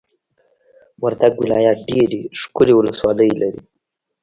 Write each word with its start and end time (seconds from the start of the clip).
وردګ 1.03 1.33
ولایت 1.43 1.77
ډېرې 1.89 2.19
ښکلې 2.39 2.73
ولسوالۍ 2.75 3.31
لري! 3.41 3.61